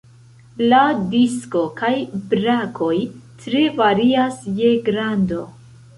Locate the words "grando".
4.89-5.45